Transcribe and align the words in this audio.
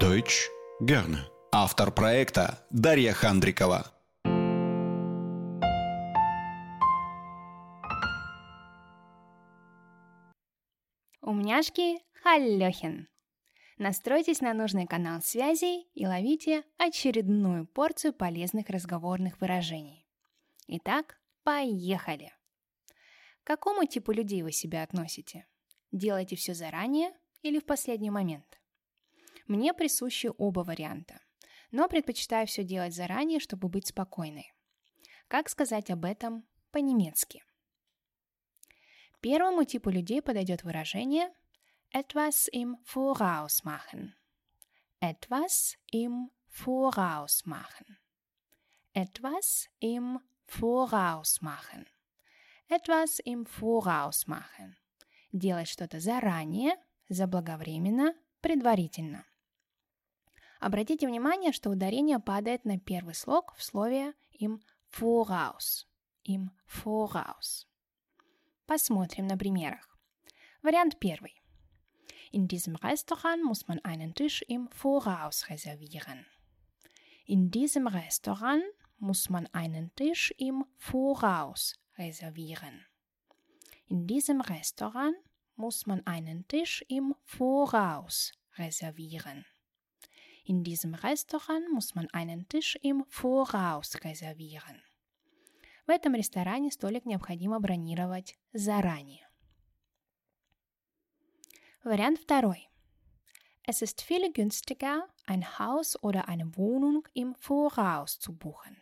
Deutsch 0.00 0.48
gerne. 0.80 1.18
Автор 1.52 1.92
проекта 1.92 2.66
Дарья 2.70 3.12
Хандрикова. 3.12 3.92
Умняшки 11.20 12.00
Халлёхин. 12.22 13.08
Настройтесь 13.76 14.40
на 14.40 14.54
нужный 14.54 14.86
канал 14.86 15.20
связи 15.20 15.82
и 15.92 16.06
ловите 16.06 16.64
очередную 16.78 17.66
порцию 17.66 18.14
полезных 18.14 18.70
разговорных 18.70 19.42
выражений. 19.42 20.08
Итак, 20.68 21.20
поехали! 21.42 22.32
К 23.44 23.46
какому 23.46 23.84
типу 23.84 24.12
людей 24.12 24.42
вы 24.42 24.52
себя 24.52 24.84
относите? 24.84 25.46
Делаете 25.90 26.36
все 26.36 26.54
заранее 26.54 27.12
или 27.42 27.58
в 27.58 27.66
последний 27.66 28.10
момент? 28.10 28.61
Мне 29.46 29.74
присущи 29.74 30.30
оба 30.38 30.60
варианта, 30.60 31.20
но 31.70 31.88
предпочитаю 31.88 32.46
все 32.46 32.64
делать 32.64 32.94
заранее, 32.94 33.40
чтобы 33.40 33.68
быть 33.68 33.88
спокойной. 33.88 34.52
Как 35.28 35.48
сказать 35.48 35.90
об 35.90 36.04
этом 36.04 36.44
по-немецки? 36.70 37.42
Первому 39.20 39.64
типу 39.64 39.88
людей 39.90 40.20
подойдет 40.20 40.64
выражение 40.64 41.32
etwas 41.92 42.48
im 42.52 42.76
Voraus 42.84 43.64
machen. 43.64 44.14
Etwas 45.00 45.76
im 45.92 46.30
Voraus 46.48 47.44
machen. 47.46 47.98
Etwas 48.94 49.68
im 49.80 50.20
Voraus 50.46 51.40
machen. 51.40 51.86
Etwas 52.68 53.20
im 53.24 53.44
Voraus 53.46 54.26
machen. 54.26 54.76
Делать 55.32 55.68
что-то 55.68 56.00
заранее, 56.00 56.76
заблаговременно, 57.08 58.14
предварительно. 58.40 59.24
Обратите 60.62 61.08
внимание, 61.08 61.50
что 61.50 61.70
ударение 61.70 62.20
падает 62.20 62.64
на 62.64 62.78
первый 62.78 63.16
слог 63.16 63.52
в 63.56 63.64
слове 63.64 64.14
im 64.40 64.60
Voraus. 64.92 65.88
Im 66.24 66.50
Voraus. 66.68 67.66
Посмотрим 68.66 69.26
на 69.26 69.36
примерах. 69.36 69.98
Вариант 70.62 71.00
первый. 71.00 71.34
In 72.30 72.46
diesem 72.46 72.76
Restaurant 72.76 73.42
muss 73.42 73.66
man 73.66 73.80
einen 73.82 74.14
Tisch 74.14 74.44
im 74.46 74.68
Voraus 74.68 75.50
reservieren. 75.50 76.26
In 77.26 77.50
diesem 77.50 77.88
Restaurant 77.88 78.62
muss 79.00 79.28
man 79.30 79.48
einen 79.52 79.92
Tisch 79.96 80.32
im 80.38 80.64
Voraus 80.78 81.74
reservieren. 81.98 82.86
In 83.88 84.06
diesem 84.06 84.40
Restaurant 84.40 85.16
muss 85.56 85.86
man 85.86 86.06
einen 86.06 86.46
Tisch 86.46 86.84
im 86.86 87.16
Voraus 87.24 88.32
reservieren. 88.56 89.44
In 90.45 90.63
diesem 90.63 90.93
Restaurant 90.93 91.69
muss 91.73 91.95
man 91.95 92.09
einen 92.11 92.47
Tisch 92.47 92.77
im 92.81 93.03
Voraus 93.09 93.95
reservieren. 94.03 94.81
В 95.85 95.89
этом 95.89 96.15
ресторане 96.15 96.71
столик 96.71 97.05
необходимо 97.05 97.59
бронировать 97.59 98.37
заранее. 98.53 99.27
Вариант 101.83 102.19
второй. 102.19 102.69
Es 103.63 103.81
ist 103.81 104.01
viel 104.01 104.31
günstiger, 104.31 105.07
ein 105.25 105.59
Haus 105.59 106.01
oder 106.01 106.27
eine 106.29 106.55
Wohnung 106.55 107.07
im 107.13 107.35
Voraus 107.35 108.19
zu 108.19 108.33
buchen. 108.33 108.77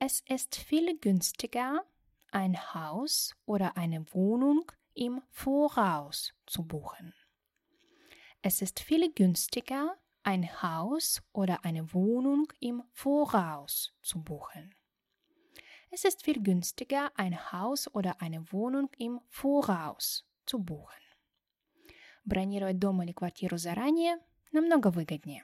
Es 0.00 0.20
ist 0.28 0.56
viel 0.56 0.98
günstiger, 0.98 1.84
ein 2.32 2.56
Haus 2.74 3.34
oder 3.44 3.76
eine 3.76 4.12
Wohnung 4.12 4.70
im 4.94 5.22
Voraus 5.30 6.32
zu 6.46 6.64
buchen. 6.64 7.14
Es 8.42 8.62
ist 8.62 8.80
viel 8.80 9.12
günstiger, 9.12 9.96
ein 10.24 10.62
Haus 10.62 11.22
oder 11.32 11.64
eine 11.64 11.92
Wohnung 11.92 12.52
im 12.60 12.82
Voraus 12.92 13.92
zu 14.02 14.22
buchen. 14.22 14.74
Es 15.90 16.04
ist 16.04 16.22
viel 16.22 16.40
günstiger, 16.42 17.10
ein 17.16 17.52
Haus 17.52 17.92
oder 17.94 18.20
eine 18.20 18.52
Wohnung 18.52 18.90
im 18.98 19.20
Voraus 19.28 20.24
zu 20.46 20.58
buchen. 20.58 21.02
Бронировать 22.24 22.78
дом 22.78 23.02
или 23.02 23.12
квартиру 23.12 23.56
заранее 23.56 24.18
намного 24.52 24.90
выгоднее. 24.90 25.42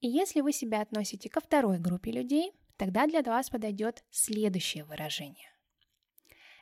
И 0.00 0.08
если 0.08 0.40
вы 0.40 0.52
себя 0.52 0.80
относите 0.80 1.28
ко 1.28 1.40
второй 1.40 1.78
группе 1.78 2.10
людей, 2.10 2.52
тогда 2.78 3.06
для 3.06 3.22
вас 3.22 3.50
подойдет 3.50 4.02
следующее 4.10 4.84
выражение. 4.84 5.50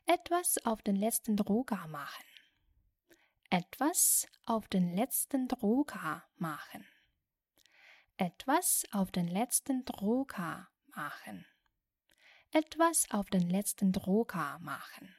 Etwas 0.06 0.58
auf 0.64 0.82
den 0.82 0.96
letzten 0.96 1.36
Drucker 1.36 1.86
machen. 1.86 2.24
Etwas 3.50 4.26
auf 4.44 4.66
den 4.66 4.96
letzten 4.96 5.46
Drucker 5.46 6.24
machen. 6.36 6.84
Etwas 8.17 8.85
auf 8.91 9.11
den 9.11 9.27
letzten 9.27 9.85
Drucker 9.85 10.69
machen. 10.95 11.47
Etwas 12.51 13.09
auf 13.09 13.27
den 13.31 13.49
letzten 13.49 13.91
Drucker 13.91 14.59
machen. 14.59 15.15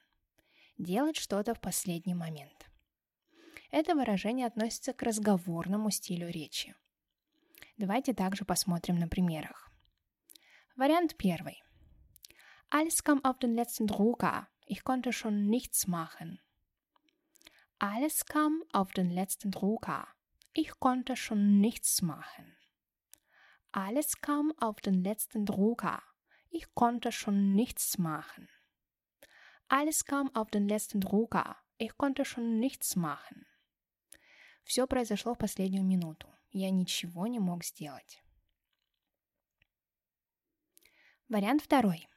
Делать 0.79 1.17
что-то 1.17 1.57
в 1.57 1.61
последний 1.61 2.15
момент. 2.15 2.71
Это 3.73 3.97
выражение 3.97 4.47
относится 4.47 4.93
к 4.93 5.03
разговорному 5.03 5.91
стилю 5.91 6.29
речи. 6.29 6.77
Давайте 7.77 8.15
также 8.15 8.45
посмотрим 8.45 9.01
на 9.01 9.09
примерах. 9.09 9.73
Вариант 10.77 11.17
первый. 11.17 11.65
Alles 12.71 13.03
kam 13.03 13.25
auf 13.25 13.41
den 13.41 13.57
letzten 13.57 13.89
Drucker. 13.89 14.47
Ich 14.67 14.85
konnte 14.85 15.13
schon 15.13 15.47
nichts 15.49 15.89
machen. 15.89 16.39
Alles 17.81 18.25
kam 18.25 18.63
auf 18.73 18.93
den 18.93 19.11
letzten 19.11 19.51
Drucker. 19.51 20.07
Ich 20.53 20.71
konnte 20.79 21.17
schon 21.17 21.61
nichts 21.61 22.01
machen. 22.01 22.57
Alles 23.74 24.22
kam 24.22 24.52
auf 24.58 24.82
den 24.82 25.04
letzten 25.04 25.46
Drucker. 25.46 26.02
Ich 26.50 26.74
konnte 26.74 27.12
schon 27.12 27.54
nichts 27.54 27.98
machen. 27.98 28.50
Alles 29.68 30.06
kam 30.06 30.34
auf 30.36 30.50
den 30.50 30.68
letzten 30.68 31.00
Drucker. 31.00 31.58
Ich 31.78 31.96
konnte 31.96 32.26
schon 32.26 32.60
nichts 32.60 32.96
machen. 32.96 33.46
Все 34.64 34.88
произошло 34.88 35.34
в 35.34 35.38
последнюю 35.38 35.84
минуту. 35.84 36.28
Я 36.52 36.72
ничего 36.72 37.28
не 37.28 37.40
мог 37.40 37.64
сделать. 37.64 38.22
Вариант 41.28 41.62
второй. 41.62 42.08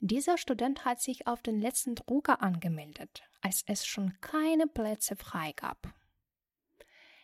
Dieser 0.00 0.38
Student 0.38 0.84
hat 0.84 1.00
sich 1.00 1.26
auf 1.26 1.42
den 1.42 1.60
letzten 1.60 1.94
Drucker 1.94 2.42
angemeldet, 2.42 3.22
als 3.42 3.62
es 3.66 3.84
schon 3.84 4.18
keine 4.20 4.66
Plätze 4.66 5.16
frei 5.16 5.52
gab. 5.52 5.94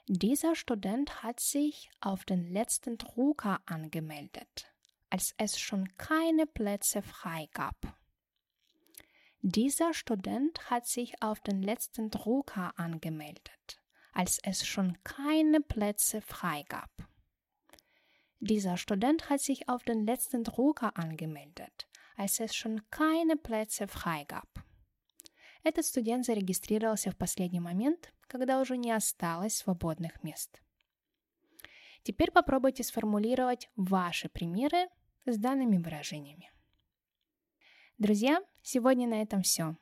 Dieser 0.06 0.54
Student 0.56 1.22
hat 1.22 1.38
sich 1.40 1.90
auf 2.00 2.24
den 2.24 2.52
letzten 2.52 2.98
Drucker 2.98 3.60
angemeldet, 3.66 4.72
als 5.08 5.34
es 5.38 5.58
schon 5.60 5.96
keine 5.96 6.46
Plätze 6.46 7.02
frei 7.02 7.48
gab. 7.52 7.76
Dieser 9.42 9.94
Student 9.94 10.68
hat 10.68 10.86
sich 10.86 11.22
auf 11.22 11.40
den 11.40 11.62
letzten 11.62 12.10
Drucker 12.10 12.72
angemeldet, 12.76 13.80
als 14.12 14.38
es 14.42 14.66
schon 14.66 14.98
keine 15.04 15.60
Plätze 15.60 16.20
frei 16.20 16.64
gab. 16.68 16.90
Dieser 18.40 18.76
Student 18.76 19.30
hat 19.30 19.40
sich 19.40 19.68
auf 19.68 19.84
den 19.84 20.04
letzten 20.04 20.44
Drucker 20.44 20.96
angemeldet, 20.96 21.88
als 22.16 22.40
es 22.40 22.54
schon 22.54 22.82
keine 22.90 23.36
Plätze 23.36 23.86
frei 23.86 24.24
gab. 24.24 24.48
Этот 25.62 25.84
студент 25.84 26.24
зарегистрировался 26.24 27.10
в 27.10 27.16
последний 27.16 27.60
момент, 27.60 28.12
когда 28.27 28.59
уже 28.59 28.77
не 28.77 28.91
осталось 28.91 29.55
свободных 29.55 30.23
мест. 30.23 30.61
Теперь 32.03 32.31
попробуйте 32.31 32.83
сформулировать 32.83 33.69
ваши 33.75 34.29
примеры 34.29 34.87
с 35.25 35.37
данными 35.37 35.77
выражениями. 35.77 36.51
Друзья, 37.97 38.41
сегодня 38.61 39.07
на 39.07 39.21
этом 39.21 39.41
все. 39.41 39.75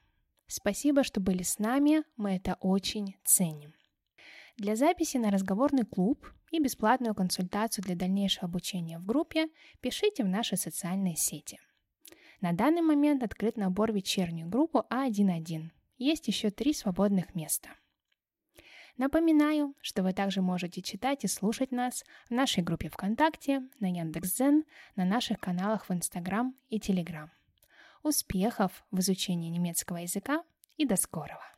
Спасибо, 0.47 1.03
что 1.03 1.19
были 1.19 1.43
с 1.43 1.59
нами, 1.59 2.03
мы 2.15 2.35
это 2.35 2.57
очень 2.61 3.17
ценим. 3.25 3.73
Для 4.55 4.75
записи 4.75 5.17
на 5.17 5.31
разговорный 5.31 5.83
клуб 5.83 6.25
и 6.51 6.59
бесплатную 6.59 7.15
консультацию 7.15 7.83
для 7.83 7.95
дальнейшего 7.95 8.47
обучения 8.47 8.99
в 8.99 9.05
группе 9.05 9.47
пишите 9.81 10.23
в 10.23 10.27
наши 10.27 10.55
социальные 10.55 11.15
сети. 11.15 11.59
На 12.39 12.53
данный 12.53 12.81
момент 12.81 13.23
открыт 13.23 13.57
набор 13.57 13.91
в 13.91 13.95
вечернюю 13.95 14.47
группу 14.47 14.85
А11. 14.91 15.71
Есть 15.97 16.27
еще 16.27 16.51
три 16.51 16.73
свободных 16.73 17.33
места. 17.33 17.69
Напоминаю, 18.97 19.73
что 19.81 20.03
вы 20.03 20.13
также 20.13 20.41
можете 20.41 20.81
читать 20.81 21.23
и 21.23 21.27
слушать 21.27 21.71
нас 21.71 22.03
в 22.29 22.31
нашей 22.31 22.63
группе 22.63 22.89
ВКонтакте, 22.89 23.61
на 23.79 23.87
Яндекс.Зен, 23.87 24.65
на 24.95 25.05
наших 25.05 25.39
каналах 25.39 25.89
в 25.89 25.93
Инстаграм 25.93 26.55
и 26.69 26.79
Телеграм. 26.79 27.31
Успехов 28.03 28.83
в 28.91 28.99
изучении 28.99 29.49
немецкого 29.49 29.97
языка 29.97 30.43
и 30.77 30.85
до 30.85 30.95
скорого! 30.95 31.52